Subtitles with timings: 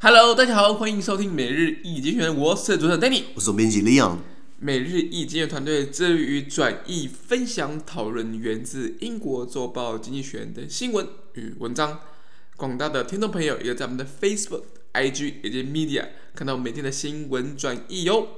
[0.00, 4.18] Hello，大家好，欢迎收听每日易经济学人，我是主持人 Danny，我是总编辑 Leon。
[4.60, 11.98] 每日易经济学人团队致力于转译、分享、讨论源自英国周报《经济学人》的新闻与文章。
[12.56, 18.28] 广大的听众朋友也在我们的 Facebook、IG 以及 Media 看到每天的新闻转译哟。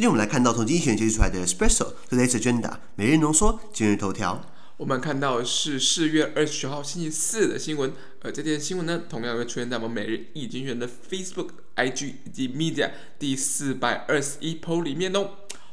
[0.00, 4.42] 今天我们来看到从精选学人出来的 special Today's Agenda 每日浓缩今日头条。
[4.78, 15.32] 我们看到是四月二十九号星期四的新闻，而这件新闻呢，同样会出现在我们每日一经选的 Facebook、IG 以及 Media 第四百二十一 po 里面哦。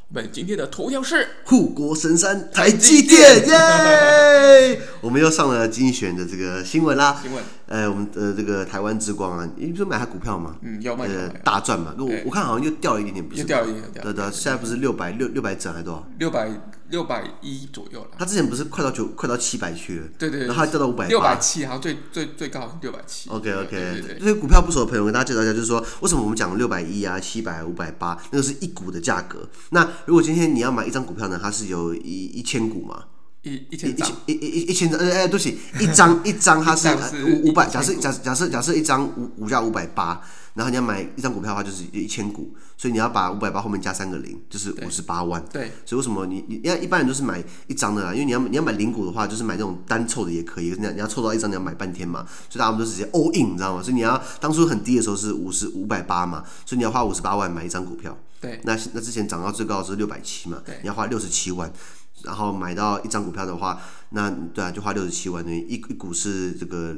[0.09, 4.79] 我们今天的头条是护国神山台积电，耶！
[5.02, 7.20] 我们又上了精选的这个新闻啦。
[7.21, 10.55] 新闻，呃，我们的这个台湾之光啊，你不是买它股票吗？
[10.62, 11.93] 嗯，要卖呃，大赚嘛。
[11.99, 13.41] 我我看好像又掉了一点点，不是？
[13.41, 14.01] 又掉了一点点。
[14.01, 16.07] 对对，现在不是六百六六百整还是多少？
[16.17, 16.49] 六百
[16.90, 18.10] 六百一左右了。
[18.18, 20.07] 他之前不是快到九快到七百去了？
[20.18, 20.41] 对对。
[20.41, 21.07] 然后他掉到五百。
[21.07, 23.29] 六百七，好像最最最高六百七。
[23.29, 29.48] OK OK，所以股票不熟的朋友跟大家介绍一下，就是说为什么我们讲六百一啊、七百、五百八，那个是一股的价格。
[29.71, 33.04] 那如果今天你要买一张股票呢，它是有一一千股嘛，
[33.44, 36.90] 一一千张，一一一千张，哎哎，对不起，一张一张它是
[37.24, 40.22] 五五百，假设假假设假设一张五五加五百八，
[40.58, 45.41] 然后你要买一张股票的话就是一千股，所以你要把五百八后面加三个零，就是五十八万。
[45.54, 53.84] 对，所以为什么你你因为一般人都是买一张的啦，因为你要你要买零股的话，就是买那种单凑的也可以，你要你要凑到一张你要买半天嘛，所以大家都直接 all in，你知道吗？
[53.84, 58.18] 所以你要当初很低的时候是五十五百八嘛，所以你要花五十八万买一张股票。
[58.40, 61.72] 对，那那之前涨到最高是六百七嘛，你要花六十七万，
[62.23, 63.79] 然后买到一张股票的话，
[64.09, 66.96] 那对啊，就花六十七万，等于一一股是这个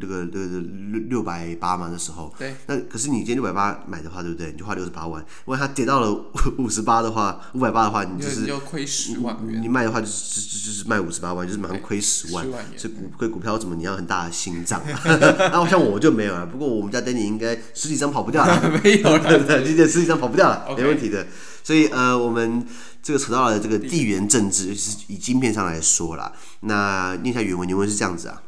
[0.00, 0.46] 这个这个
[0.90, 2.32] 六六百八嘛，那时候。
[2.38, 2.54] 对。
[2.66, 4.50] 那可是你今天六百八买的话，对不对？
[4.52, 5.24] 你就花六十八万。
[5.46, 6.12] 万一它跌到了
[6.58, 9.62] 五十八的话，五百八的话，你就是要亏十万元。
[9.62, 12.44] 你卖的话就是就就是卖五十八万，就是马上亏十万。
[12.44, 12.64] 十万。
[12.76, 13.76] 所以股亏股票怎么？
[13.76, 14.82] 你要很大的心脏。
[15.06, 18.60] 那像我就没有了，不过我们家 Danny 应该十几张跑不掉了。
[18.82, 19.64] 没有了，对不对？
[19.64, 20.74] 今天十几张跑不掉了。
[20.76, 21.26] 没问题的，
[21.70, 22.66] 所以呃，我们
[23.00, 26.32] 这个扯到了这个地缘政治，是以晶片上来说啦。
[26.62, 28.42] 那念一下原文，原文是这样子啊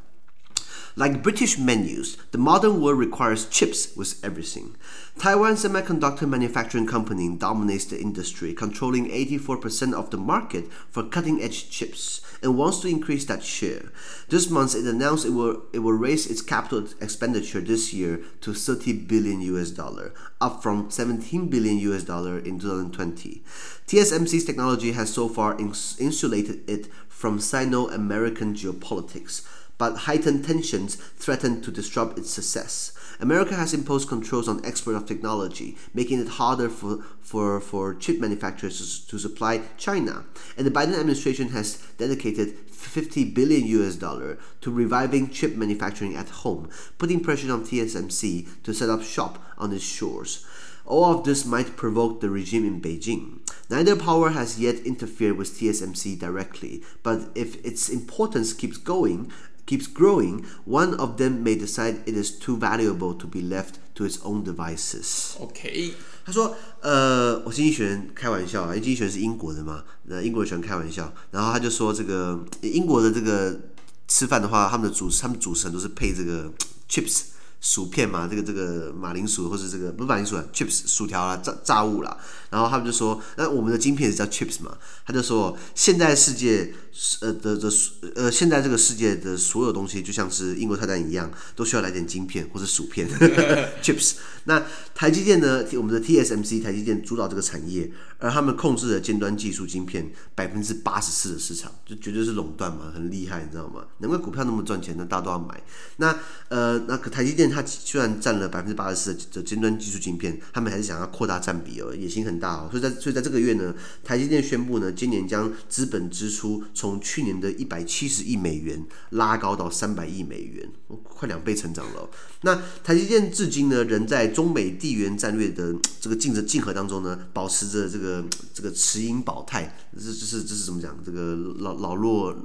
[0.96, 4.76] ：Like British menus, the modern world requires chips with everything.
[5.18, 12.20] Taiwan Semiconductor Manufacturing Company dominates the industry, controlling 84% of the market for cutting-edge chips,
[12.42, 13.92] and wants to increase that share.
[14.28, 18.52] This month, it announced it will it will raise its capital expenditure this year to
[18.52, 23.42] 30 billion US dollar, up from 17 billion US dollar in 2020.
[23.86, 29.46] TSMC's technology has so far ins insulated it from Sino-American geopolitics,
[29.82, 32.92] but heightened tensions threaten to disrupt its success.
[33.18, 38.20] America has imposed controls on export of technology, making it harder for, for, for chip
[38.20, 40.24] manufacturers to supply China.
[40.56, 46.28] And the Biden administration has dedicated 50 billion US dollar to reviving chip manufacturing at
[46.28, 50.46] home, putting pressure on TSMC to set up shop on its shores.
[50.84, 53.38] All of this might provoke the regime in Beijing.
[53.70, 59.32] Neither power has yet interfered with TSMC directly, but if its importance keeps going,
[59.66, 64.04] keeps growing, one of them may decide it is too valuable to be left to
[64.04, 65.36] its own devices.
[65.40, 73.60] OK，他说，呃，我经济学人开玩笑啊，因为经济学人是英国的嘛，那英国人喜欢开玩笑，然后他就说，这个英国的这个
[74.08, 76.52] 吃饭的话，他们的主他们主食都是配这个
[76.88, 77.22] chips。
[77.64, 82.18] 薯片嘛，这个这个马铃薯或者这个不是马铃薯啊，chips 薯条啦，炸炸物啦。
[82.52, 84.76] 然后他们就说，那我们的晶片是叫 chips 嘛？
[85.06, 86.72] 他就说，现在世界
[87.20, 87.68] 呃的的
[88.14, 93.08] 呃，现在这个世界的所有东西，就像是英国菜单一样，都需要来点晶片或者薯片
[93.82, 94.12] chips。
[94.44, 94.62] 那
[94.94, 95.64] 台积电呢？
[95.74, 103.84] 我们的 TSMC 台积电主导这个产业，而他们控制了尖端技术晶片百分之八十四的市场，就绝对是垄断嘛，很厉害，你知道吗？
[103.98, 105.62] 难怪股票那么赚钱，那大家都要买。
[105.96, 106.18] 那
[106.48, 107.52] 呃，那个台积电。
[107.52, 112.68] 它虽然占了百分之八十四的尖端技术晶片，他们还是想要扩大占比哦，野心很大哦。
[112.70, 113.72] 所以在所以在这个月呢，
[114.02, 120.68] 台积电宣布呢，今年将资本支出从去年的一百七十亿美元拉高到三百亿美元，
[121.04, 122.10] 快两倍成长了。
[122.42, 130.98] 那台积电至今呢，仍在中美地缘战略的这个竞争竞合当中呢，保持着这个这个持盈保泰，这这是这是怎么讲？
[131.06, 132.36] 这个老老弱。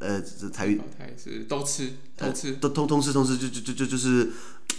[0.00, 4.30] 呃，这台语台是都吃都吃都通通吃通吃，就就就就就是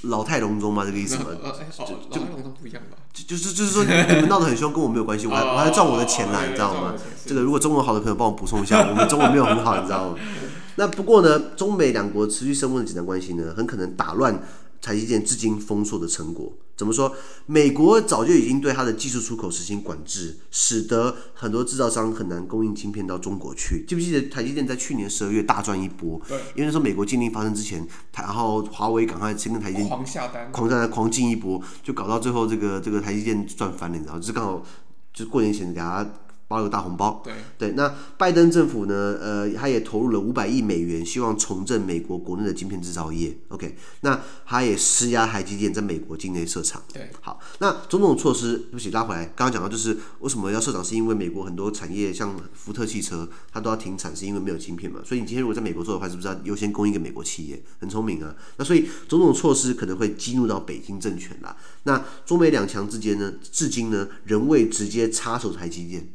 [0.04, 1.26] 老态龙钟吗，这个意思嘛。
[1.44, 2.98] 呃，哎，老态龙钟不一样吧？
[3.14, 6.94] 就就是就是说，你们闹得很凶，跟我没有关系，我还我还赚我的钱呢，你知道吗？
[7.26, 10.16] 这个如果中文好的朋友帮我补充一下，我们中文没有很好，你知道吗？
[10.76, 14.42] 那不过呢，中美两国持续升温的紧张关系呢，很可能打乱
[14.82, 16.54] 台积电至今丰硕的成果。
[16.76, 17.14] 怎么说？
[17.46, 23.84] 美国早就已经对它的技术出口实行管制，使得很多制造商很难供应晶片到中国去。
[23.86, 26.22] 记不记得台积电在去年十二月大赚一波？
[26.26, 34.18] 对，因为那时候美国禁令发生之前，台然后华为赶快先跟台积电狂下单，狂下单，狂进一波，就搞到最后这个这个台积电赚翻了，你知道？
[34.18, 34.64] 就是刚好
[35.14, 36.10] 就是过年前给他。
[36.50, 39.16] 包了个大红包，对对，那拜登政府呢？
[39.22, 43.38] 呃，他也投入了五百亿美元，希望重振美国国内的晶片制造业。
[43.50, 46.82] OK，那他也施压台积电在美国境内设厂。
[46.92, 55.02] 对，好，那种种措施，对不起，拉回来，刚刚讲到就是为什么要设厂，是因为美国很多产业，像福特汽车，它都要停产，是因为没有晶片嘛。
[55.06, 57.64] 所以你今天如果在美国做的话，是不是要优先供应给美国企业？
[57.80, 58.36] 很聪明啊。
[58.58, 61.56] 那所以种种措施可能会激怒到北京政权啦。
[61.84, 66.10] 那中美两强之间呢，至今呢，仍未直接插手台积电。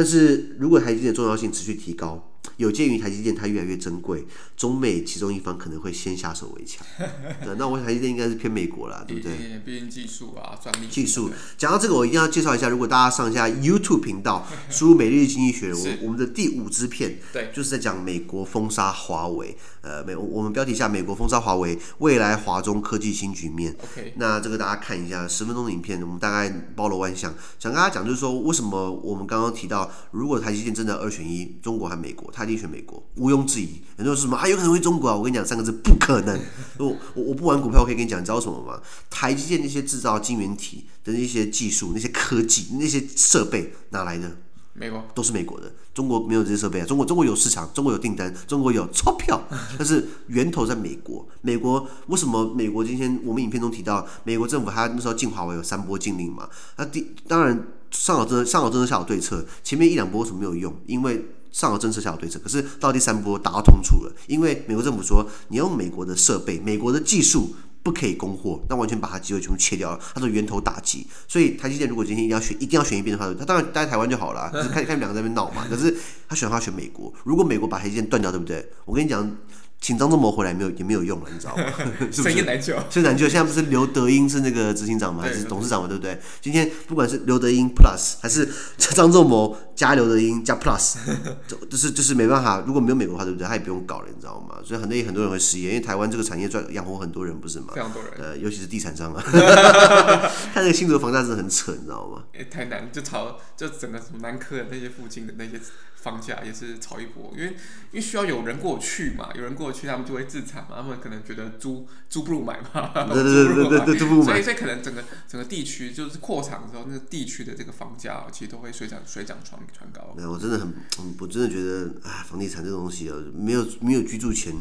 [0.00, 2.27] 但是如果台积电的重要性持续提高，
[2.58, 4.26] 有鉴于台积电它越来越珍贵，
[4.56, 6.86] 中美其中一方可能会先下手为强。
[7.42, 9.60] 对，那我想台积电应该是偏美国了，对不对？
[9.64, 10.86] 毕竟技术啊，专利。
[10.88, 12.68] 技术讲到这个，我一定要介绍一下。
[12.68, 19.56] 如果大家上一下 YouTube 频道， 输入“每日经济学人”，我我们的第五支片，对，就是在讲美国封杀华为。
[19.80, 23.74] 呃，美我们标题下“美国封杀华为，未来华中科技新局面”。
[23.80, 27.32] OK，那这个大家看一下，十分钟的影片，我们大概包罗万象。
[27.58, 33.80] 想跟大家讲，就是说为什么我们刚刚提到，如果台积电真的二选一，中国和美国，他一定选美国，毋庸置疑。
[33.96, 35.14] 很多人说什么啊，有可能会中国啊？
[35.14, 36.40] 我跟你讲三个字，不可能。
[36.78, 38.80] 我我我不玩股票，我可以跟你讲，你知道什么吗？
[39.10, 44.36] 台积电那些制造晶圆体的那些技术、那些科技、那些设备哪来的？
[44.74, 46.86] 美国都是美国的，中国没有这些设备啊。
[46.86, 49.42] 中国中国有市场，中国有订单，中国有钞票，
[49.76, 51.26] 但是源头在美国。
[51.40, 52.54] 美国为什么？
[52.54, 56.48] 美国今天我们影片中提到，美国政府他那时候禁华为有三波禁令嘛？
[56.76, 60.72] 那第当然上好政策上好政策下好对策，前面一两波为什么没有用？
[60.86, 67.54] 因为上有政策下有对策，可是到第三波打到痛处了，因为美国政府说你用美国的设备、美国的技术。
[67.80, 71.06] 不可以供货，那完全把它机会全部切掉了，它是源头打击。
[71.26, 75.64] 所以台积电如果今天一定要选，一定要选一边的话，他当然待在台湾就好了，就是看看你们两个在那边闹嘛。
[75.70, 75.96] 可是
[76.28, 78.68] 他选的话选美国，如果美国把台积电断掉，对不对？
[78.84, 79.34] 我跟你讲。
[79.80, 81.64] 请张忠谋回来没有也没有用了，你知道吗？
[82.12, 82.42] 是不是？
[82.42, 83.28] 难救，是难救。
[83.28, 85.22] 现在不是刘德英是那个执行长吗？
[85.22, 85.88] 还是董事长嘛？
[85.88, 86.20] 对不对？
[86.40, 90.96] 今天不管是刘德英 Plus 还是张仲谋加刘德英加 Plus，
[91.70, 92.62] 就是就是没办法。
[92.66, 93.46] 如果没有美国的话，对不对？
[93.46, 94.56] 他也不用搞了，你知道吗？
[94.64, 97.68] 所以很多很多人会失业，因为台湾这个产业赚养活很多人，不是吗？
[97.74, 98.12] 非常多人。
[98.18, 99.22] 呃，尤其是地产商啊，
[100.52, 102.24] 他那个新竹房价真的很扯，你知道吗？
[102.34, 105.60] 哎，太难，就炒就整个什么南科的那些附近的那些。
[106.00, 120.14] 房价也是炒一波，因为因为需要有人过去嘛，有人过去，他们就会自产嘛，他们可能觉得租租不如买嘛，对对对对 对，租不如买，所以所以可能整个整个地区就是扩厂的时候，那个地区的这个房价其实都会水涨水涨船船高。
[120.16, 120.72] 没有，我真的很，
[121.20, 124.54] 我真的觉得啊，房地产这东西啊，没有没有居住权。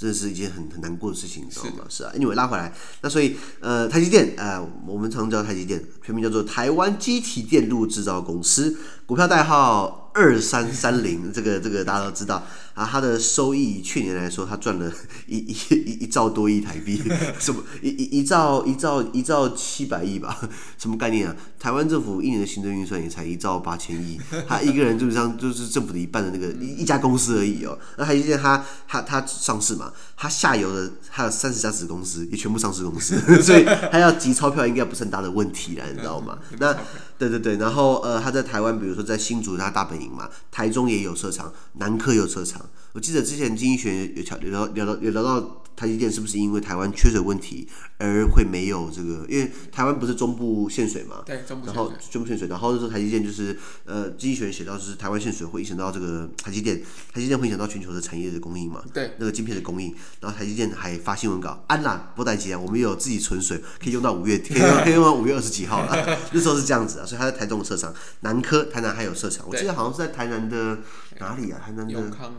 [0.00, 1.84] 这是一件很很难过的事情，你知道吗？
[1.88, 8.78] 是，是啊，因为拉回来，那所以呃，台积电，呃，我们常叫台积电，全名叫做台湾积体电路制造公司，
[9.08, 12.42] 股票代号二三三零，这个这个大家都知道。
[12.74, 14.92] 啊，它的收益去年来说，它赚了
[15.26, 17.02] 一一一一兆多亿台币，
[17.40, 20.38] 什么一一一兆一兆一兆七百亿吧？
[20.76, 21.34] 什么概念啊？
[21.58, 27.76] 台湾政府一年的行政预算也才一兆八千亿，他一个人基本上就是政府的一半的那个一一家公司而已哦。
[27.96, 36.38] 那台积电它它它上市嘛，他下游的还有三十家子公司也全部上市公司， 所以他要集钞票应该不是很大的问题了，你知道吗？
[36.60, 36.76] 那
[37.18, 42.64] 对对对，然后呃，他在台湾，比如说在新竹他大本营嘛，台中也有车厂，南科有车厂。
[42.92, 47.68] 我记得之前经济学有聊聊到有聊到台积电是不是因为台湾缺水问题
[47.98, 49.24] 而会没有这个？
[49.28, 56.82] 因为台湾不是中部限水嘛，对，中部然后中部限水，然后说台积电就是呃经济学写到就是台湾限水会影响到这个台积电，
[57.12, 58.82] 台积电会影响到全球的产业的供应嘛？
[58.92, 70.78] 对，那个晶片的供应，然后台积电还发新闻稿，安啦，不待急啊，我们有自己存水，可以用到五月，可以用可以用到五月二十几号了，那时候是这样子啊，所以他在台中的设厂，南科台南还有设厂，我记得好像是在台南的
[71.20, 71.60] 哪里啊？
[71.64, 72.34] 台南的永康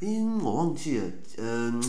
[0.00, 1.04] 因、欸、我忘记了，
[1.36, 1.82] 嗯，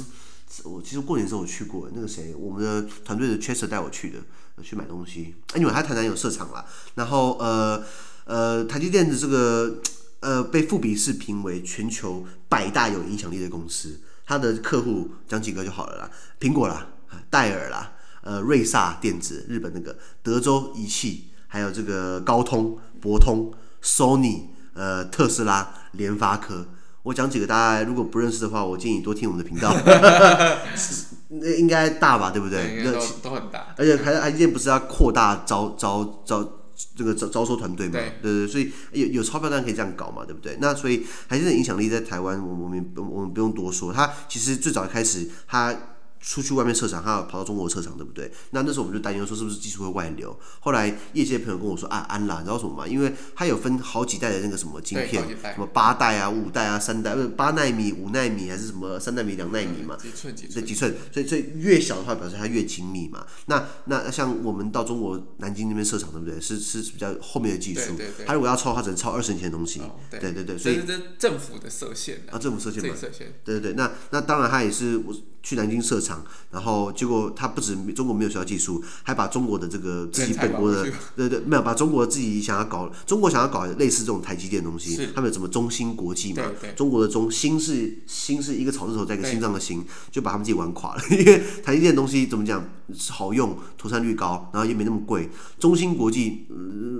[0.66, 4.20] 我其实过年时候我去过，那个谁，我们的团队的 Chester 带我去的，
[4.62, 5.36] 去买东西。
[5.56, 6.66] 因为他台南有设厂啦，
[6.96, 7.84] 然后呃
[8.26, 9.82] 呃，台积电的这个
[10.20, 16.88] 呃被富比士评为全球百大有影响力的公司，它的客户讲几个就好了啦，苹果啦，
[17.30, 26.68] 戴尔啦，呃，瑞萨电子，日本那个德州仪器，还有这个高通、博通、Sony，呃，特斯拉、联发科。
[27.04, 29.76] 我讲几个，大家如果不认识的话，我建议多听我们的频道。
[31.30, 32.84] 那应该大吧，对不对？
[32.84, 32.92] 都
[33.24, 33.74] 都很大。
[33.78, 36.48] 而且还还一件不是要扩大招招招
[36.96, 40.58] 这个招招收团队嘛，对对对，所以有有钞票当然可以这样搞嘛，对不对？
[40.60, 45.76] 那所以台积电的影响力在台湾，我我们我们不用多说，它其实最早一开始它。
[46.22, 48.32] 出去外面设厂，他要跑到中国设厂，对不对？
[48.52, 50.38] 那那时候我们就担忧说，是不是技术会外流？
[50.60, 52.88] 后来业界的朋友跟我说啊，安啦，你知道什么吗？
[52.88, 59.98] 因为它有分好几代的那个什么晶片，什么八代啊、五代啊、三代，不是八纳米、五纳米还是什么三纳米、两纳米嘛？
[59.98, 60.54] 几寸几寸？
[60.54, 60.96] 对，几寸。
[61.12, 63.26] 所以所以越小的话，表示它越精密嘛。
[63.48, 66.40] 那那像我们到中国南京那边设厂，对不对？
[66.40, 67.96] 是是比较后面的技术。
[67.98, 68.26] 对对对。
[68.28, 69.80] 它如果要超，它只能超二十年前的东西。
[69.80, 70.58] 哦、对，对对对。
[70.58, 72.96] 所以这是政府的设限啊，政府设限嘛。
[72.96, 73.34] 设限。
[73.44, 73.74] 对对对。
[73.74, 75.16] 那那当然，它也是我。
[75.44, 86.44] 去南京设厂，然后结果他不止中国没有学到技术，还把中国的这个自己本国的，对对，没有把中国自己想要搞，中国想要搞类似这种台积电的东西，他们有什么中芯国际嘛？
[86.76, 91.02] 中国的中芯是芯是一个草字头再一个心脏的心，就把他们自己玩垮了。
[91.10, 92.64] 因为台积电的东西怎么讲，
[93.10, 95.30] 好用，妥善率高，然后又没那么贵。
[95.60, 96.56] 中芯国际、呃、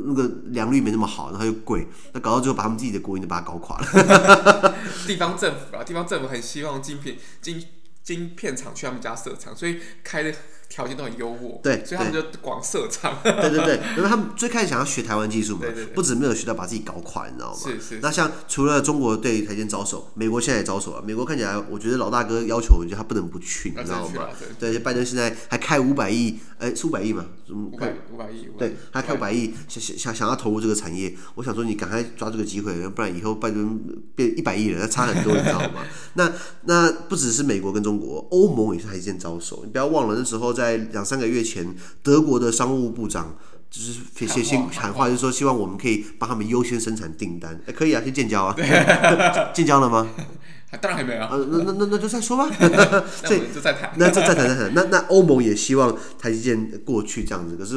[0.08, 4.76] 那个良率没那么好，然后又贵，那搞到最后把他们自己的国营都把它搞垮了。
[5.06, 7.64] 地方政府啊，地方政府很希望晶片晶。
[8.04, 10.34] 晶片场去他们家设厂，所以开的
[10.72, 13.18] 条件都很优渥，对，所以他们就广设厂。
[13.22, 17.58] 对对对，因为他们最开始想要学台湾技术嘛，对对对，不止没有学到，把自己搞垮，你知道吗？
[17.62, 18.00] 是是，是。
[18.02, 21.02] 那像除了中国对台积招手，美国现在也招手了。
[21.02, 24.30] 美国看起来，我觉得老大哥要求，我觉得他不能不去，你知道吗？
[24.58, 27.26] 对，拜登现在还开五百亿，哎，是五百亿嘛？
[27.50, 28.48] 五百五百亿。
[28.58, 33.78] 对，还开五百亿，想想想要投入这个产业，我想说你赶快抓这个机会，不然以后拜登
[34.16, 35.84] 变一百亿了，那差很多，你知道吗？
[36.14, 36.32] 那
[36.64, 38.62] 那不只是美国跟中国，欧盟。
[38.72, 40.61] 也是台积电招手，你不要忘了那时候在
[40.92, 43.38] 两三个月前，德国的商务部长
[43.70, 47.60] 就是写信喊话，就是说希望我们可以帮他们优先生产订单。
[47.66, 48.56] 哎，可以啊，先建交 啊，
[49.54, 50.10] 建交了吗？
[50.80, 51.22] 当然还没有。
[51.24, 52.50] 呃，那那那那就再说吧。
[53.26, 53.92] 所以就再谈。
[53.98, 54.74] 那再再谈再谈。
[54.74, 57.76] 那那欧盟也希望台积电过去这样子，可是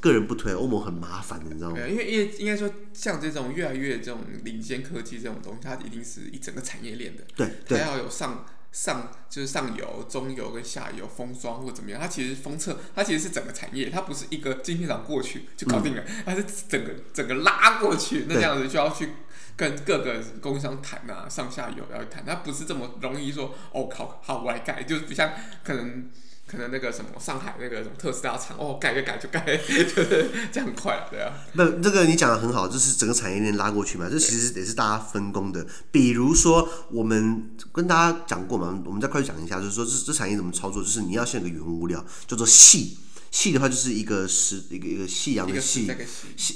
[0.00, 1.76] 个人不推，欧盟很麻烦的，你知道吗？
[1.86, 7.24] 因为因为应该说，像这种越来越这种领先科技这种东西，它一定是一整个产业链的。
[7.36, 7.78] 对对。
[7.78, 8.46] 它要有上。
[8.72, 19.10] 上就是上游、中游跟下游封装或怎么样，它其实封测，它其实是整个产业，它不是一个晶片厂过去就搞定了，嗯、它是整个整个拉过去，那这样子就要去
[19.56, 25.32] 跟各个供应商谈啊，上下游要谈，它不是这么容易说哦，靠，好我来改，就是不像
[25.64, 26.10] 可能。
[26.50, 31.32] 可能那个什么上海那个什么特斯拉厂哦，盖就盖就盖， 就是这样很快，对啊。
[31.52, 35.64] 那这个你讲的很好，就是整个产业链拉过去嘛，这其实也是大家分工的。
[35.92, 42.98] 比如说，我们跟大家讲过嘛，我们再快速讲一下，就是说这这产业怎么操作，就是你要先有个原物料，叫做细。
[43.30, 45.84] 细的话就是一个石，一个一个夕阳的细，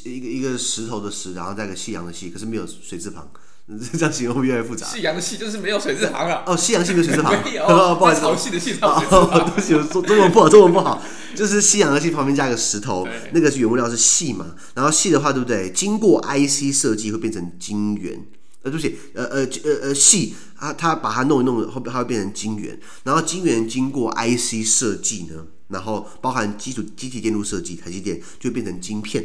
[0.03, 3.31] 一个一个石头的石，然后再一个夕阳的细，可是没有水字旁。
[3.97, 4.87] 这样形容会越来越复杂。
[4.87, 6.42] 夕阳的夕就是没有水字旁啊。
[6.47, 7.33] 哦，夕阳系没有水字旁。
[7.42, 7.64] 没有。
[7.97, 8.21] 不好意思。
[8.21, 8.76] 潮汐的汐。
[8.83, 9.00] 哦，
[9.47, 11.02] 对不起，中中文不好，中文不好。
[11.35, 14.54] 就是夕阳的夕旁边加一个石头，那个是原物料是细嘛？
[14.75, 15.71] 然后细的话，对不对？
[15.73, 18.25] 经过 IC 设计会变成晶圆。
[18.62, 22.78] 呃，对不起，呃呃呃呃细，它它把它弄一弄，后边它会变成晶圆。
[23.04, 29.25] 然后晶圆经过 IC 设计呢，然后包含基础基体电路设计，台积电就会变成晶片。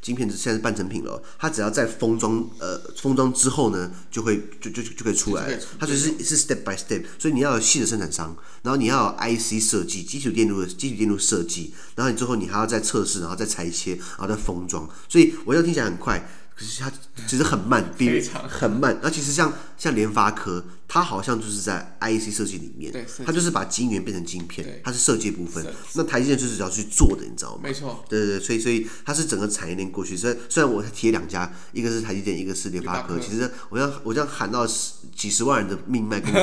[0.00, 5.58] 晶片现在是半成品了，它只要在封装，呃，封装之后呢，就会就就就可以出来了。
[5.78, 14.88] 它就是是 step by step，所以你要有细的生产商，然后你要有 IC 设计，基础电路的基础电路设计，然后你之后你还要再测试，然后再裁切，然后再封装。
[15.08, 16.92] 所以我要听起来很快，可是它
[17.26, 18.98] 其实很慢，比很慢。
[19.02, 20.64] 那其实像像联发科。
[20.86, 22.92] 它好像就是在 IC 设计里面，
[23.24, 25.64] 它就是把晶圆变成晶片，它是设计部分。
[25.94, 27.60] 那台积电就是要去做的，你知道吗？
[27.62, 28.04] 没错。
[28.10, 30.14] 对对对，所以所以它是整个产业链过去。
[30.14, 33.18] 所以虽然我提了两家，一个是台积电，一个是联发科。
[33.18, 36.42] 其实我这样我这样喊到十几十万人的命脉工作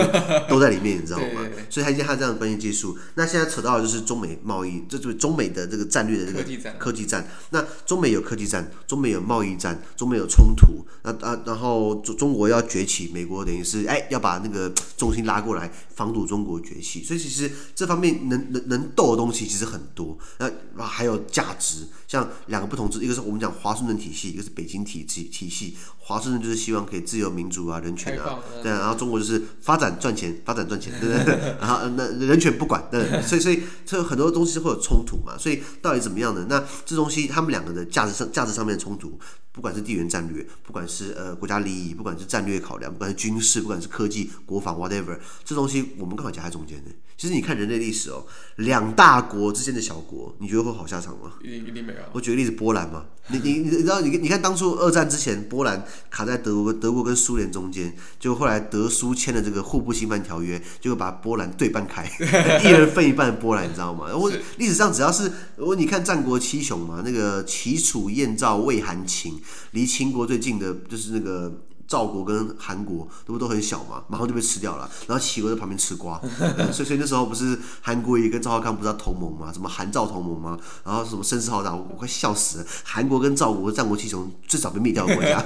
[0.49, 1.47] 都在里面，你知道吗？
[1.69, 2.97] 所以台积电它这样的关键技术。
[3.13, 7.27] 那现在扯到的就是中美贸易，这就是中美的这个战略的这个科技战。
[7.51, 10.83] 那中美有科技战，中美有贸易战，中美有冲突。
[11.03, 14.39] 那啊，然后中中国要崛起，美国等于是哎要把。
[14.41, 20.17] 那个重心拉过来，防堵中国崛起，所以其实这方面能能能斗的东西其实很多。
[20.37, 20.49] 那
[20.81, 25.75] 还有价值，像两个不同制，一个是我们讲华盛顿体系，一个是北京体系体系。
[25.97, 31.55] 华盛顿就是希望可以自由民主啊，人权啊，对，然后中国就是发展赚钱，发展赚钱，对不对？
[31.59, 35.37] 然后那人权不管，对，所以所以这很多东西会有冲突嘛。
[35.37, 36.45] 所以到底怎么样呢？
[36.49, 39.19] 那这东西他们两个的价值上价值上面的冲突。
[39.59, 46.91] 不管是地缘战略，不管是呃国家利益，不管是战略考量，不管是军事，不管是科技、国防，whatever，这东西我们刚好夹在中间的。
[47.17, 48.25] 其实你看人类历史哦，
[48.55, 51.33] 两大国之间的小国，你觉得会好下场吗？
[51.43, 51.99] 一定一定没有。
[52.13, 62.09] 我举个例子，波兰嘛，你你你知道你你看当初二战之前，波兰卡在德国德国跟苏联中间，就后来德苏签了这个互不侵犯条约，就把波兰对半开，
[62.63, 64.15] 一人分一半的波兰，你知道吗？
[64.15, 69.37] 我历史上只要是我你看战国七雄嘛，那个齐楚燕赵魏韩秦，
[69.71, 71.68] 离秦国最近的就是那个。
[71.89, 74.89] 赵国跟韩国都不都很小嘛，马上就被吃掉了。
[75.07, 79.51] 然后齐国在旁边吃瓜，嗯、 所以所以那时候不是韩国也跟赵少康不是要同盟吗？
[79.51, 80.57] 什么韩赵同盟吗？
[80.85, 82.65] 然后什么声势浩大，我快笑死了。
[82.83, 85.41] 韩国跟赵国战国七雄最早被灭掉的国家，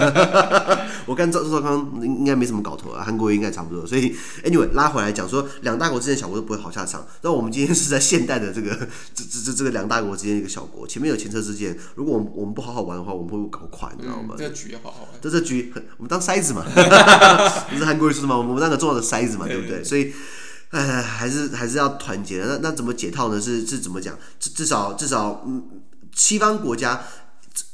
[1.07, 3.87] 我看赵赵少康应该没什么搞头啊，韩国应该差不多。
[3.87, 7.05] 所以 anyway 拉回来讲说，两大国之间小国都不会好下场。
[7.21, 8.75] 那我们今天是在现代的这个
[9.15, 11.77] 这这这这个两大国之间一个小国，前面有前车之鉴。
[11.95, 14.35] 如果我们我们不好好玩的话，我们会搞垮，你知道吗？
[14.35, 15.11] 嗯、这个局要好好玩。
[15.21, 16.63] 这这局我们当塞子嘛，
[17.69, 18.35] 不是韩国人说的吗？
[18.37, 19.83] 我们那个重要的筛子嘛，对不对？
[19.83, 20.11] 所以，
[20.71, 22.47] 哎，还是还是要团结的。
[22.47, 23.39] 那那怎么解套呢？
[23.39, 24.17] 是是怎么讲？
[24.39, 25.63] 至至少至少，嗯，
[26.15, 27.01] 西方国家。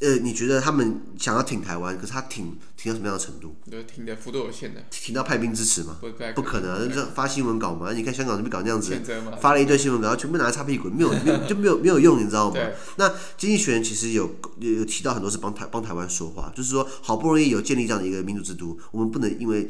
[0.02, 3.54] 呃，你觉得他们想要挺台湾，可是他挺挺到什么样的程度？
[3.70, 4.82] 对，停的幅度有限的。
[4.90, 5.98] 停到派兵支持吗？
[6.00, 7.06] 不，不可能这！
[7.08, 8.98] 发新闻稿嘛，你看香港这边搞那样子，
[9.42, 12.58] 发了一堆新闻稿，全部拿来擦屁股，没有，没有 就没有没有用，你知道吗？
[12.96, 19.70] 那经济学人其实有有有提到很多是帮台帮台湾说话，就是说好不容易有建立这样的一个民主制度，我们不能因为。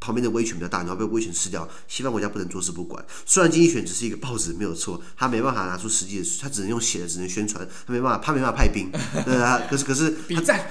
[0.00, 1.68] 旁边的威权比较大，然后被威权吃掉。
[1.86, 3.04] 西方国家不能坐视不管。
[3.26, 8.90] 虽然经济学只是一个报纸，没有错，他没办法拿出实际的，他只能用写的，只能宣传，他没办法，他没办法派兵。
[9.24, 10.70] 对啊，可是可是，他在，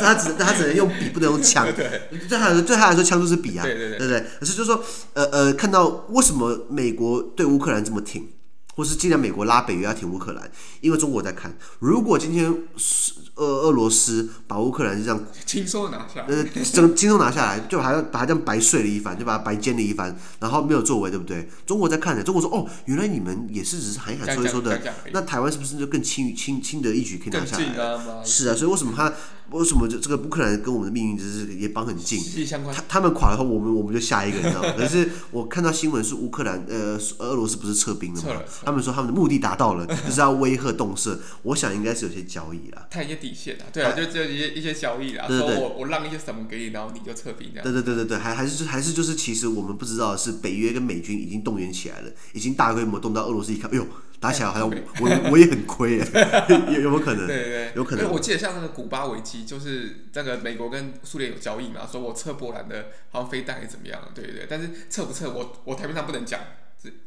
[0.00, 1.66] 他只他只能用笔，不能用枪。
[1.76, 3.64] 对，对他来说，对他来说，枪就是笔啊。
[3.64, 4.26] 对对对，对不对？
[4.40, 8.26] 可是就是说，呃呃，看到为什么美国对乌克兰这么挺，
[8.74, 13.12] 或是既然美国拉北约要挺乌克兰，因为中国在看，如果今天是。
[13.36, 21.48] 俄俄罗斯把乌克兰就这样 轻松拿下，呃，轻轻松拿下来，就还要把它这样白睡了一番，就把它白煎了一番，然后没有作为，对不对？
[21.66, 24.80] 中国在看着，中国说哦，原来你们也是只是喊一喊说一说的，
[25.12, 28.24] 那台湾是不是就更轻轻轻的一举可以拿下来？
[28.24, 29.12] 是啊，所以为什么他？
[29.50, 32.18] 为什么这这个乌克兰跟我们的命运就是也绑很近？
[32.72, 34.72] 他他们垮了后，我们我们就下一个，你知道吗？
[34.76, 38.40] 可是我看到新闻是乌克兰呃俄罗斯不是撤兵了吗？
[38.64, 41.20] 他们说他们的目的达到了，就是要威吓动色。
[41.42, 45.24] 我想应该是有些交易啦，探一些底线啊，对啊，就只有一些一些交易啦。
[45.26, 47.64] 对对对，我我让一些什么给你，然后你就撤兵这样。
[47.64, 53.86] 对对对对对，还还是还是就是其实我们不知道的是北约跟美军已经动员起来了，已经大规模动到俄罗斯一看，哎呦。
[54.20, 57.26] 打起来好像我我我也很亏哎， 有有没有可能？
[57.26, 58.10] 对对对，有可能。
[58.10, 64.00] 我记得像那个古巴危机，就是那个美国跟苏联有交易嘛，说我撤波兰的，好像飞弹还是怎么样？
[64.14, 66.40] 对对对，但是撤不撤，我我台面上不能讲。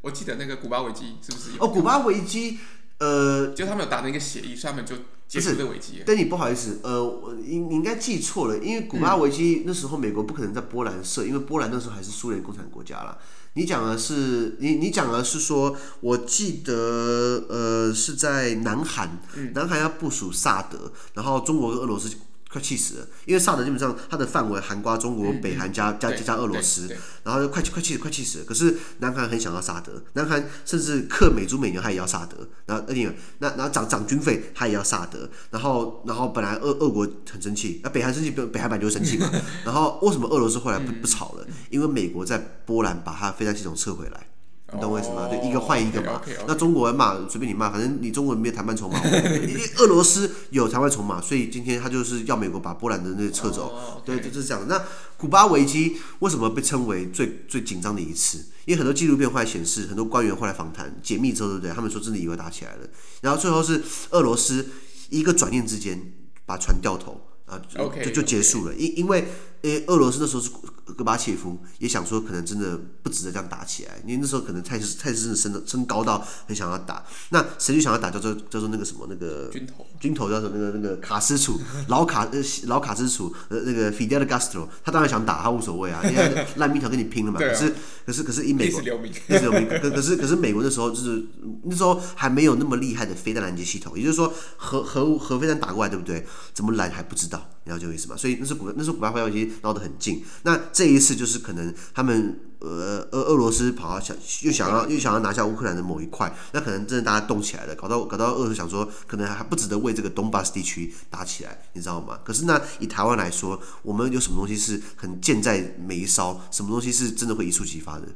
[0.01, 1.63] 我记得那个古巴危机是不是有？
[1.63, 2.59] 哦，古巴危机，
[2.99, 4.95] 呃，就他们有达成一个协议，所以他们就
[5.27, 6.03] 结束这个危机。
[6.05, 13.17] 但你不好意思，呃，我你你应该记错了，因为古巴危机那时候美国不可能在波兰设，因为波兰那时候还是苏联共产国家啦。
[13.53, 19.19] 你讲的是你你讲的是说，我记得呃是在南韩，
[19.53, 22.09] 南韩要部署萨德，然后中国跟俄罗斯。
[22.49, 26.87] 快气死了，因为萨德基本上它的范围涵盖中国、北韩加加加俄罗斯，
[27.23, 28.45] 然后就快气快气快气死了。
[28.45, 32.47] 可是南韩很想要萨德，南韩甚至克美猪美牛，他也要萨德。
[32.65, 35.29] 然后而且那然后涨涨军费，他也要萨德。
[35.51, 39.29] 然后然后本来俄俄国很生气，那北韩生气，北韩版就会生气嘛。
[39.65, 41.45] 然后为什么俄罗斯后来不不吵了？
[41.69, 44.27] 因为美国在波兰把它飞弹系统撤回来。
[44.73, 45.29] 你懂我意思吗？
[45.31, 46.21] 就一个换一个嘛。
[46.45, 48.99] 那中国人骂随便你骂，反正你中国人没有谈判筹码。
[49.05, 54.01] 因为 俄罗斯有谈判筹码，所以今天他就是要美国把波兰的那个撤走。
[54.03, 54.67] 对，就是这样。
[54.67, 54.83] 那
[55.15, 58.39] 古巴危机为什么被称为最最紧张的一次？
[58.65, 61.71] 因为很多纪录片后来显示，很多官员后来访谈解密之后，对不对？
[61.71, 62.87] 他们说真的以为打起来了。
[63.21, 64.67] 然后最后是俄罗斯
[65.09, 65.97] 一个转念之间
[66.45, 67.57] 把船掉头啊，
[68.03, 68.75] 就就结束了。
[68.75, 69.25] 因因为
[69.67, 70.49] 诶，俄罗斯那时候是。
[70.95, 77.05] 戈巴切夫也想说，可能真的不值得这样打起来，因为那时候可能态势态势真的升升高到很想要打。
[77.29, 78.09] 那谁就想要打？
[78.09, 87.37] 叫做叫做那个什么那个军头，军头叫做那个那个卡斯楚，老卡呃老卡斯楚呃那个 Fidel Castro，他当然想打，他无所谓啊，因为烂命条跟你拼了嘛。
[87.43, 87.73] 可是
[88.05, 89.67] 可是可是以美国留名，历史留名。
[89.67, 91.21] 可可是可是美国那时候就是
[91.65, 96.25] 那时候还没有那么厉害的飞弹拦截系统，也就是说核核核飞弹打过来对不对？
[96.53, 97.49] 怎么拦还不知道。
[97.67, 98.15] 了解我意思吗？
[98.17, 100.23] 所以那是古那是古巴危机闹得很近。
[100.43, 112.19] 那这一次就是可能他们呃俄俄罗斯跑到想又想要又想要拿下乌克兰的某一块，那可能真的大家动起来了，搞到搞到俄罗斯想说可能还不值得为这个东巴斯地区打起来，你知道吗？
[112.23, 116.41] 可是那以台湾来说，我们有什么东西是很箭在眉梢？
[116.51, 118.07] 什么东西是真的会一触即发的？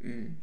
[0.00, 0.36] 嗯，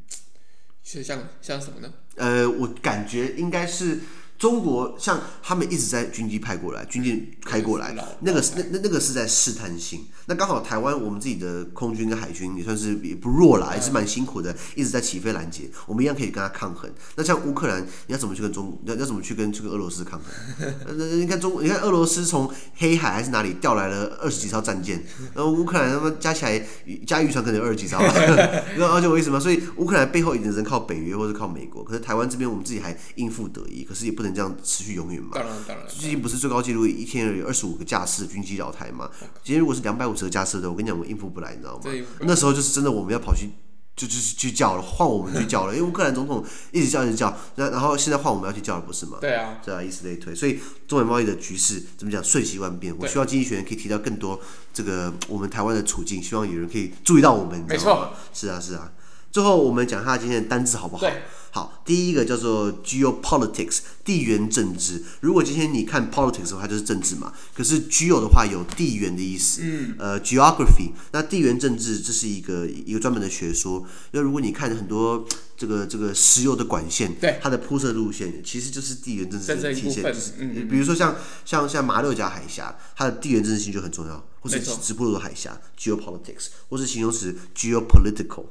[0.83, 1.93] 是像像什么呢？
[2.15, 3.99] 呃，我感觉应该是。
[4.37, 10.05] 中国像他们一直在军机派过来，军舰开过来，那个是那那那个是在试探性。
[10.29, 16.91] 那刚好台湾我们自己的空军跟海军也算是也不弱啦，也是蛮辛苦的，一直在起飞拦截，我们一样可以跟他抗衡。
[17.15, 20.73] 那像乌克兰，你要怎么去跟中要要怎么去跟这个俄罗斯抗衡？
[20.97, 25.01] 那你看中你看俄罗斯从黑海还是哪里调来了二十几艘战舰，
[25.33, 26.61] 然后乌克兰他们加起来
[27.05, 29.39] 加渔船可能有二十几艘， 而且我为什么？
[29.39, 35.31] 所以乌克兰背后一定是靠北约或者靠美国，可是台湾这边我们自己还应付得宜，可是也不能这样持续永远嘛。
[35.33, 35.85] 当然当然。
[35.87, 39.09] 最近不是最高纪录一天有二十五个架次军机扰台嘛？
[39.43, 41.83] 今天如果是两百五十个架次的，我跟你讲，我们应付不来，你知道吗？
[42.21, 43.49] 那时候就是真的我们要跑去。
[43.97, 49.17] 就就是去叫了，换我们去叫了，因为乌克兰总统一直叫一直叫，那然后现在换我们要去叫了，不是吗？
[49.19, 52.95] 对啊，对啊，以此类推，所以中美贸易的局势怎么讲，瞬息万变。
[52.95, 54.39] 我希望经济学人可以提到更多
[54.71, 57.65] 这个我们台湾的处境，希望有人可以注意到我们。
[57.67, 58.91] 没错，是啊是啊。
[59.37, 61.07] 最后我们讲一下今天的单字好不好？
[61.51, 65.03] 好，第一个叫做 geopolitics，地缘政治。
[65.19, 67.31] 如果今天你看 politics 的话，就是政治嘛。
[67.53, 70.89] 可是 geo 的话有地缘的意思，嗯，呃，geography。
[71.11, 73.85] 那地缘政治这是一个一个专门的学说。
[74.09, 75.23] 那如果你看很多
[75.55, 80.03] 这个这个石油的管线，对，它的铺设路线其实就是地缘政治的体现。
[80.39, 88.45] 嗯，嗯，比如说像像像马六甲海峡，它的地缘政治性就很重要，或是直布罗海峡 geopolitics，或是形容词 geopolitical。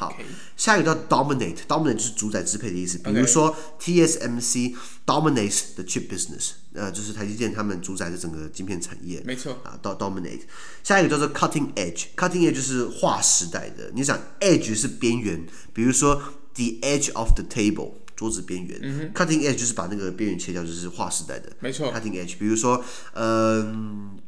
[0.00, 0.16] 好.
[0.56, 2.98] 下一个叫 dominate，dominate 就是主宰支配的意思。
[2.98, 9.22] 比如说 TSMC dominates the chip business，呃，就是台积电他们主宰的整个晶片产业。
[9.26, 10.42] 没错啊，dominate。
[10.82, 13.90] 下一个叫做 cutting edge，cutting edge 就是划时代的。
[13.94, 16.14] 你想 edge 是边缘，比如说
[16.54, 18.78] the edge of the table，桌子边缘。
[18.82, 21.52] 嗯、cutting edge 就是把那个边缘切掉，就是划时代的。
[21.60, 22.38] 没错，cutting edge。
[22.38, 22.82] 比如说，
[23.14, 24.18] 嗯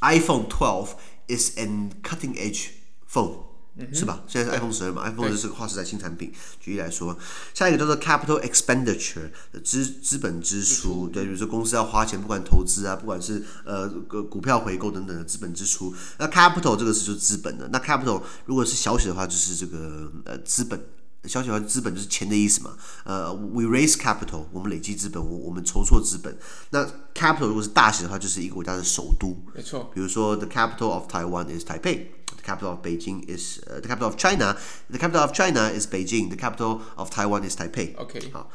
[0.00, 0.88] ，iPhone 12
[1.28, 2.68] is an cutting edge
[3.10, 3.49] phone。
[3.92, 4.22] 是吧？
[4.26, 6.32] 现在是 iPhone 十二嘛，iPhone 十二是个划时代新产品。
[6.60, 7.16] 举例来说，
[7.54, 9.30] 下一个叫做 capital expenditure
[9.64, 15.94] 资资本支出，对，比如说公司要花钱，不管投资啊，不管是呃个股票回购等等的资本支出。
[16.18, 17.68] 那 capital 这个词就是资本的。
[17.72, 20.80] 那 capital 如果是小写的话，就是这个呃资本。
[21.24, 22.74] 小写的话，资本就是钱的意思嘛。
[23.04, 26.34] 呃，we raise capital，我们累积资本，我我们筹措资本。
[26.70, 26.82] 那
[27.14, 29.36] capital 如果是大写的话，就是一个国家的首都。
[29.54, 29.90] 没错。
[29.92, 32.06] 比如说，the capital of Taiwan is Taipei。
[32.39, 34.55] The capital of Beijing is uh, the capital of China.
[34.89, 36.29] The capital of China is Beijing.
[36.29, 37.95] The capital of Taiwan is Taipei.
[37.97, 38.49] OK，好，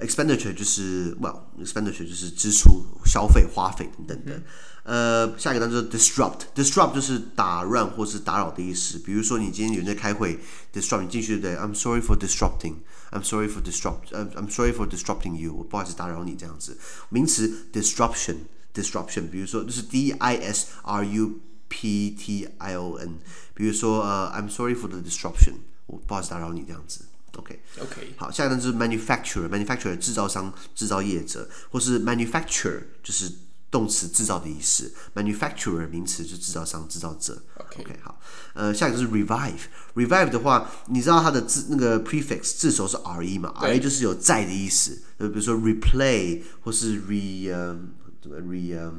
[0.00, 4.42] expenditure 就是 well，expenditure 就是支出、消费、花费等等的。
[4.84, 8.98] 嗯、呃，下一个单词就是 disrupt，disrupt 就是打乱或是打扰的意思。
[8.98, 10.38] 比如说，你今天有人在开会，
[10.72, 11.56] disrupt 你进去对不对？
[11.56, 12.76] I'm sorry for disrupting.
[13.12, 14.10] I'm sorry for disrupt.
[14.12, 15.54] I'm sorry for disrupting you.
[15.54, 16.76] 我不好意思打扰你这样子。
[17.10, 21.40] 名词 disruption，disruption，比如说就是 D I S R U。
[21.68, 23.18] P T I O N，
[23.54, 25.54] 比如说呃、uh,，I'm sorry for the disruption，
[25.86, 27.06] 我不好意思打扰你这样子。
[27.36, 33.32] OK OK，好，下一个就是 manufacturer，manufacturer 制造商、制造业者，或是 manufacturer 就是
[33.70, 37.42] 动词制造的意思，manufacturer 名词就是制造商、制造者。
[37.56, 38.20] OK OK，好，
[38.52, 43.48] 呃，下一个就是 revive，revive 的话，你知道它的字那个 prefix 字首是 R E 嘛？
[43.56, 47.80] R E 就是有在的意思，呃，比如说 replay 或是 re 呃
[48.20, 48.92] 怎么 re 呃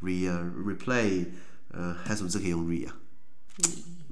[0.00, 1.26] re 呃 replay。
[1.75, 2.95] 呃，还有什么字可以用 re 啊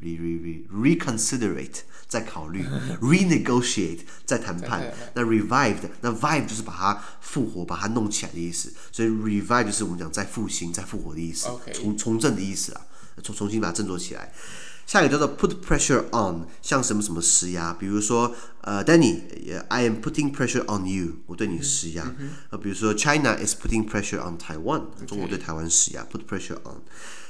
[0.02, 2.66] ？re re re reconsiderate 再考虑
[3.02, 4.94] ，renegotiate 再谈判。
[5.14, 8.74] 那 revived 那 vive 就是把它复活，把它弄起来的意思。
[8.92, 12.82] 所以 revive 就是我们讲再复兴、再复活的意思，重重振的意思啊，
[13.24, 14.34] 重重新把它振作起来。
[14.86, 22.04] 下一个叫做 put pressure on，像什么什么施压，比如说呃，Danny，I am putting pressure on you，我对你施压。
[22.04, 26.82] 呃、嗯，比如说 China is putting pressure on Taiwan，中国对台湾施压，put pressure on。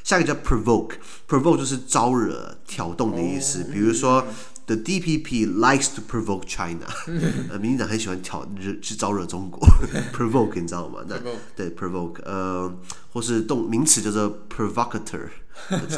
[0.04, 3.64] 下一个叫 provoke，provoke 就是招惹、挑动的意思。
[3.72, 4.26] 比如说
[4.66, 6.86] ，the DPP likes to provoke China，
[7.50, 9.66] 呃，民进党很喜欢挑惹去招惹中国
[10.14, 11.00] ，provoke 你知道吗？
[11.08, 11.18] 那
[11.56, 12.74] 对 provoke，呃，
[13.12, 15.30] 或是动名词叫做 provocateur，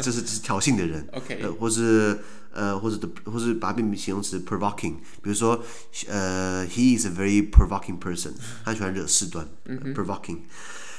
[0.00, 1.06] 是就是挑衅的人。
[1.12, 2.18] OK，呃，或是
[2.52, 4.94] 呃，或者的，或是把它变成形容词 provoking。
[5.20, 5.62] 比如说，
[6.08, 8.32] 呃，he is a very provoking person，
[8.64, 9.46] 他喜欢惹事端
[9.94, 10.38] ，provoking。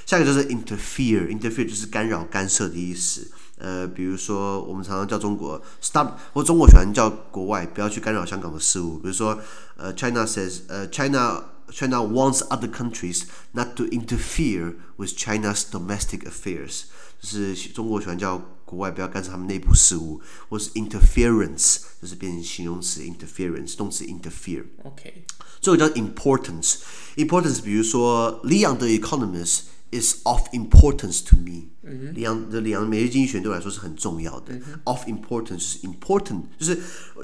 [0.06, 3.30] 下一个就是 interfere，interfere 就是干扰、干涉的意思。
[3.58, 8.98] 呃，比如说我们常常叫中国 stop，或中国喜欢叫国外不要去干扰香港的事务。
[8.98, 9.38] 比如说，
[9.76, 16.82] 呃，China says，呃，China China wants other countries not to interfere with China's domestic affairs，
[17.20, 25.24] 就是中国喜欢叫国外不要干涉他们内部事务，或是 interference，就是变成形容词 interference，动词 interfere。OK，
[25.60, 29.60] 最后叫 importance，importance，比如说 Leon the Economist。
[29.91, 31.69] Is of importance to me。
[32.13, 34.59] 里昂的里昂每日经济学对我来说是很重要的。
[34.83, 36.79] of importance 是 important，就是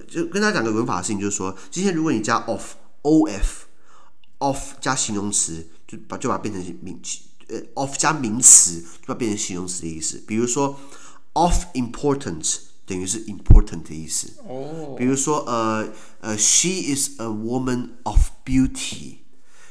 [0.08, 10.23] 就跟大家讲个文法的事情，就是说，今天如果你加 of，of，of 加形容词，就把就把它变成名词，呃，of 加名词就把它变成形容词的意思。
[10.26, 10.80] 比如说
[11.34, 14.34] ，of importance 等于是 important 的意思。
[14.47, 14.95] 哦。
[14.97, 15.89] 比如说，呃
[16.21, 19.17] 呃，she is a woman of beauty。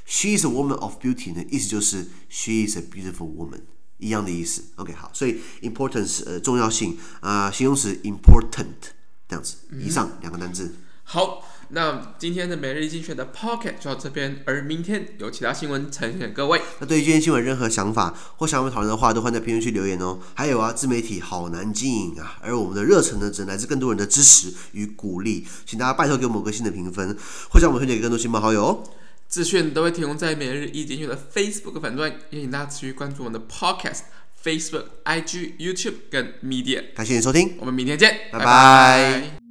[0.05, 3.61] She is a woman of beauty 呢，意思就是 she is a beautiful woman，
[3.99, 4.65] 一样的意思。
[4.77, 8.93] OK，好，所以 importance 呃重要性啊、呃，形容词 important
[9.29, 9.57] 这样子。
[9.79, 10.75] 以上两个单字。
[11.05, 11.49] 好。
[11.75, 16.61] 那今天的每日精选的 Pocket 就到这边，而明天有其他新闻呈现各位。
[16.81, 20.19] 那对于今天新闻任何想法或想我们讨论的话，都欢迎在评论区留言哦。
[20.35, 25.47] 还有啊，自媒体好难经营啊，而我们的热忱呢，只能来自更多人的支持与鼓励。
[25.65, 27.17] 请大家拜托给我们五颗星的评分，
[27.49, 28.85] 或将我们推荐给更多亲朋好友哦。
[29.33, 34.01] 资讯都会提供在每日一精选的 Facebook 粉专，也请大家持续关注我们的 Podcast、
[34.45, 36.85] Facebook、IG、YouTube 跟 Media。
[36.95, 38.45] 感谢你收听，我们明天见，拜拜。
[38.45, 39.42] 拜拜。